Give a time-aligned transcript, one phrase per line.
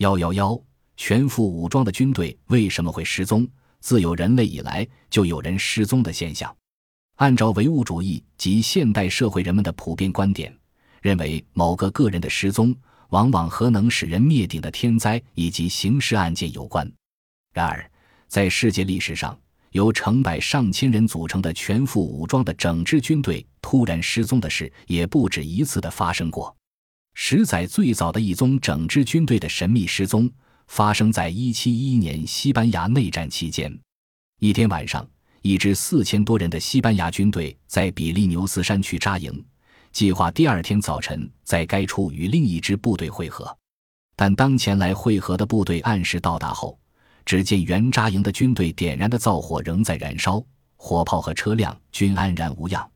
[0.00, 0.58] 幺幺幺，
[0.96, 3.46] 全副武装的军队为什么会失踪？
[3.80, 6.54] 自有人类以来就有人失踪的现象。
[7.16, 10.56] 按照唯物主义及现代社会人们的普遍观点，
[11.02, 12.74] 认为某个个人的失踪
[13.10, 16.90] 往往和能使人灭顶的天灾以及刑事案件有关。
[17.52, 17.90] 然而，
[18.26, 19.38] 在世界历史上，
[19.72, 26.56] 由成百上千人组成的全副武装的整支军队突然失踪的事也不止一次的发生过。
[27.14, 30.30] 十载最早的一宗整支军队的神秘失踪，
[30.66, 33.72] 发生在1711年西班牙内战期间。
[34.40, 35.06] 一天晚上，
[35.42, 39.44] 一支四千多人的西班牙军队在比利牛斯山区扎营，
[39.92, 43.56] 计划第二天早晨在该处与另一支部队会合。
[44.16, 46.78] 但当前来会合的部队按时到达后，
[47.24, 50.42] 只见原扎营的军队点燃的灶火仍在燃烧，
[50.76, 52.90] 火炮和车辆均安然无恙，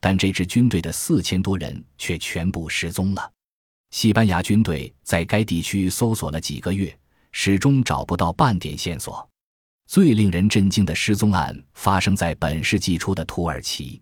[0.00, 3.30] 但这支军队的四千多人却全部失踪了。
[3.90, 6.96] 西班牙军队在该地区搜索了几个月，
[7.32, 9.28] 始终找不到半点线索。
[9.86, 14.00] 最令人震惊的失踪案发生在本世纪初的土耳其。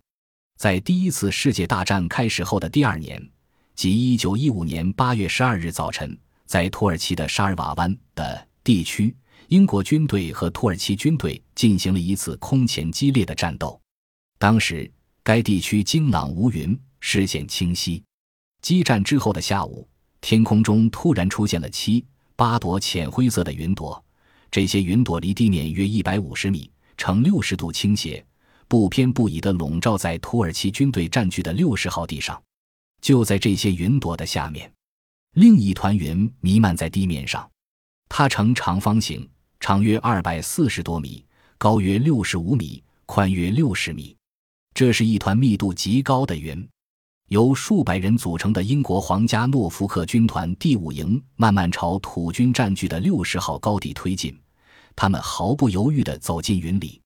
[0.58, 3.26] 在第一次世界大战开始后的第二年，
[3.74, 9.16] 即1915年8月12日早晨，在土耳其的沙尔瓦湾的地区，
[9.48, 13.80] 英国军队和土耳其军队进行了一次空前激烈的战斗。
[14.38, 14.90] 当时，
[15.22, 18.04] 该地区晴朗无云，视线清晰。
[18.62, 19.88] 激战之后的下午，
[20.20, 22.04] 天空中突然出现了七
[22.36, 24.02] 八朵浅灰色的云朵，
[24.50, 28.24] 这些云朵离地面约一百五十米，呈六十度倾斜，
[28.66, 32.40] 不偏不倚地笼罩在土耳其军队占据的六十号地上。
[33.00, 34.70] 就在这些云朵的下面，
[35.34, 37.48] 另一团云弥漫在地面上，
[38.08, 39.28] 它呈长方形，
[39.60, 41.24] 长约二百四十多米，
[41.58, 44.16] 高约六十五米，宽约六十米。
[44.74, 46.68] 这是一团密度极高的云。
[47.28, 54.34] 由数百人组成的英国皇家诺福克军团第五营慢慢朝土军占据的六十号高地推进，
[54.96, 56.98] 他们毫不犹豫地走进云里。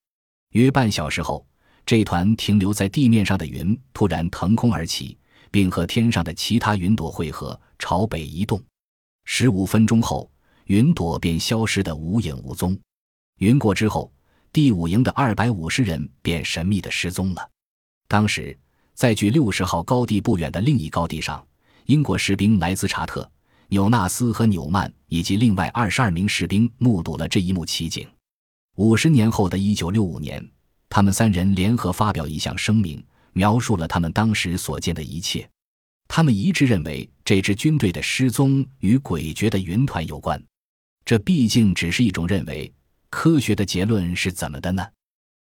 [0.51, 1.45] 约半小时后，
[1.84, 5.19] 这团停留在地面上的云突然腾空而起，
[5.51, 8.63] 并和天上的其他云朵汇合，朝北移动。
[9.25, 10.30] 十五分钟后，
[10.67, 12.79] 云朵便消失得无影无踪。
[13.41, 14.13] 云过之后，
[14.52, 17.51] 第五营的二百五十人便神秘地失踪了。
[18.07, 18.57] 当时。
[18.95, 21.45] 在距六十号高地不远的另一高地上，
[21.86, 23.29] 英国士兵莱兹查特、
[23.69, 28.07] 纽纳斯和纽曼以及另外二十二名士兵目睹了这一幕奇景。
[28.77, 30.47] 五十年后的一九六五年，
[30.89, 35.48] 他们三人联合发表一项声明，描述了他们当时所见的一切。
[36.08, 40.42] 他们一致认为，这支军队的失踪与诡谲的云团有关。
[41.05, 42.73] 这毕竟只是一种认为，
[43.11, 44.86] 科学的结论是怎么的呢？